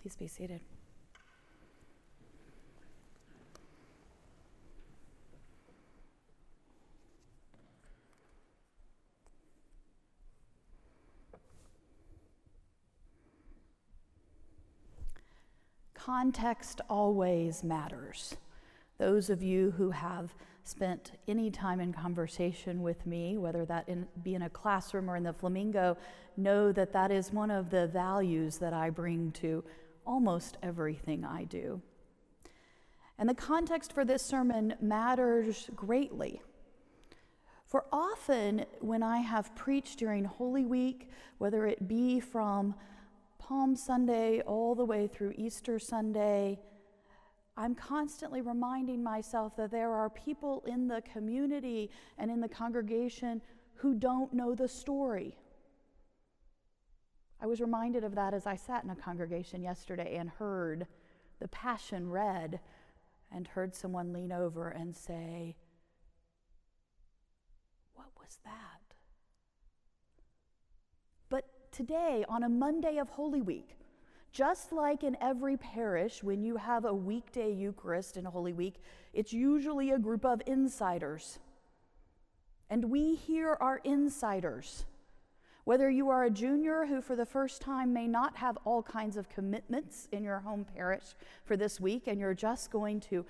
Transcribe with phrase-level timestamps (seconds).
[0.00, 0.60] Please be seated.
[15.94, 18.36] Context always matters.
[18.96, 20.32] Those of you who have
[20.64, 25.16] spent any time in conversation with me, whether that in, be in a classroom or
[25.16, 25.96] in the Flamingo,
[26.36, 29.62] know that that is one of the values that I bring to
[30.08, 31.80] almost everything I do.
[33.18, 36.40] And the context for this sermon matters greatly.
[37.66, 42.74] For often, when I have preached during Holy Week, whether it be from
[43.38, 46.58] Palm Sunday all the way through Easter Sunday,
[47.58, 53.42] I'm constantly reminding myself that there are people in the community and in the congregation
[53.74, 55.36] who don't know the story.
[57.40, 60.86] I was reminded of that as I sat in a congregation yesterday and heard
[61.40, 62.60] the Passion read
[63.30, 65.56] and heard someone lean over and say,
[67.94, 68.96] What was that?
[71.28, 73.76] But today, on a Monday of Holy Week,
[74.32, 78.76] just like in every parish, when you have a weekday Eucharist in Holy Week,
[79.12, 81.38] it's usually a group of insiders.
[82.68, 84.84] And we here are insiders.
[85.68, 89.18] Whether you are a junior who, for the first time, may not have all kinds
[89.18, 93.26] of commitments in your home parish for this week, and you're just going to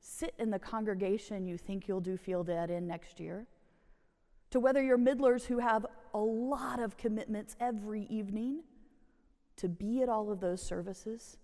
[0.00, 3.46] sit in the congregation you think you'll do field ed in next year,
[4.52, 5.84] to whether you're middlers who have
[6.14, 8.62] a lot of commitments every evening
[9.56, 11.36] to be at all of those services,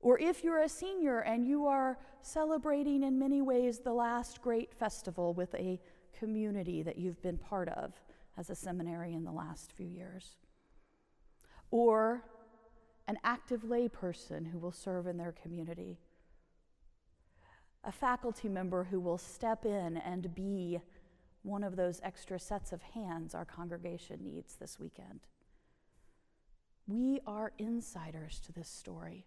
[0.00, 4.72] or if you're a senior and you are celebrating in many ways the last great
[4.72, 5.78] festival with a
[6.18, 7.92] community that you've been part of
[8.38, 10.36] as a seminary in the last few years.
[11.70, 12.22] Or
[13.08, 15.98] an active layperson who will serve in their community.
[17.84, 20.80] A faculty member who will step in and be
[21.42, 25.20] one of those extra sets of hands our congregation needs this weekend.
[26.86, 29.26] We are insiders to this story.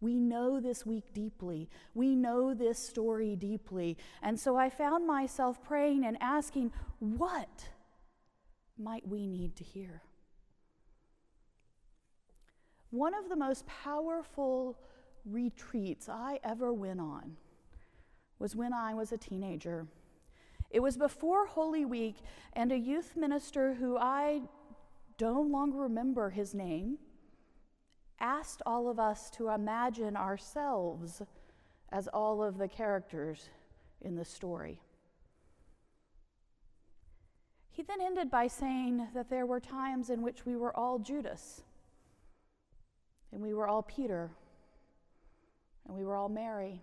[0.00, 1.68] We know this week deeply.
[1.94, 3.96] We know this story deeply.
[4.22, 7.68] And so I found myself praying and asking, what
[8.78, 10.02] might we need to hear?
[12.90, 14.78] One of the most powerful
[15.24, 17.36] retreats I ever went on
[18.38, 19.86] was when I was a teenager.
[20.70, 22.16] It was before Holy Week,
[22.52, 24.42] and a youth minister who I
[25.16, 26.98] don't longer remember his name
[28.20, 31.22] asked all of us to imagine ourselves
[31.92, 33.48] as all of the characters
[34.00, 34.80] in the story.
[37.70, 41.62] He then ended by saying that there were times in which we were all Judas,
[43.32, 44.30] and we were all Peter,
[45.86, 46.80] and we were all Mary.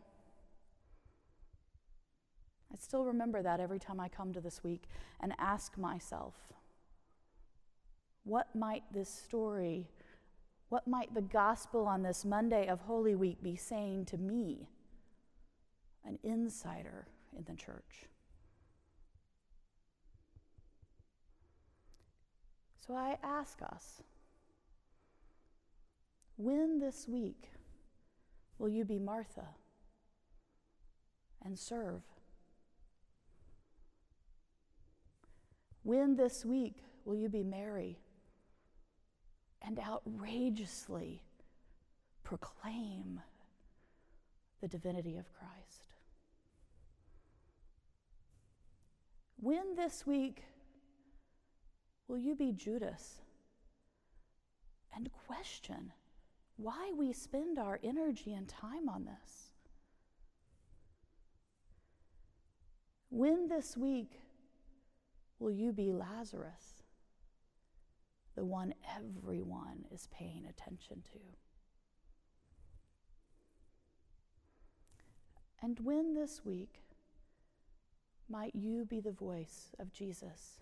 [2.71, 4.83] I still remember that every time I come to this week
[5.19, 6.35] and ask myself,
[8.23, 9.87] what might this story
[10.73, 14.67] what might the gospel on this Monday of Holy Week be saying to me,
[16.03, 17.05] an insider
[17.37, 18.07] in the church?
[22.87, 24.01] So I ask us
[26.37, 27.51] when this week
[28.57, 29.45] will you be Martha
[31.45, 32.01] and serve?
[35.83, 37.99] When this week will you be Mary
[39.63, 41.23] and outrageously
[42.23, 43.21] proclaim
[44.61, 45.93] the divinity of Christ.
[49.37, 50.43] When this week
[52.07, 53.21] will you be Judas
[54.95, 55.91] and question
[56.57, 59.53] why we spend our energy and time on this?
[63.09, 64.21] When this week
[65.39, 66.82] will you be Lazarus
[68.35, 71.19] the one everyone is paying attention to.
[75.61, 76.81] And when this week
[78.29, 80.61] might you be the voice of Jesus,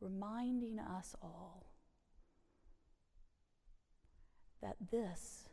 [0.00, 1.72] reminding us all
[4.60, 5.48] that this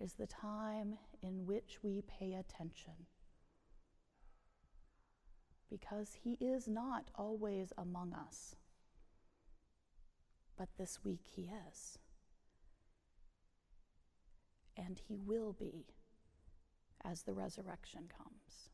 [0.00, 3.06] is the time in which we pay attention.
[5.70, 8.54] Because he is not always among us
[10.56, 11.98] but this week he is.
[14.76, 15.86] And he will be
[17.04, 18.70] as the resurrection comes.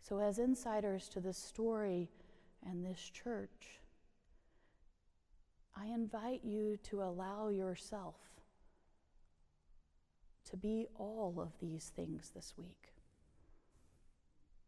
[0.00, 2.10] So, as insiders to this story
[2.64, 3.80] and this church,
[5.76, 8.14] I invite you to allow yourself
[10.48, 12.92] to be all of these things this week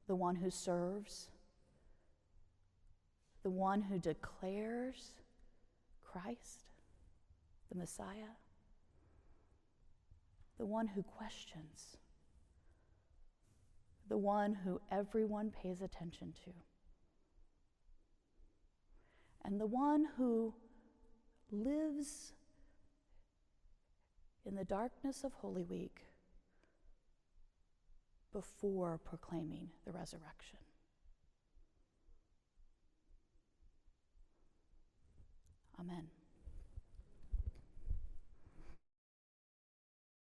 [0.09, 1.29] the one who serves,
[3.43, 5.13] the one who declares
[6.05, 6.65] Christ,
[7.71, 8.35] the Messiah,
[10.59, 11.97] the one who questions,
[14.09, 16.51] the one who everyone pays attention to,
[19.45, 20.55] and the one who
[21.51, 22.33] lives
[24.45, 26.01] in the darkness of Holy Week
[28.33, 30.59] before proclaiming the resurrection.
[35.79, 36.18] Amen.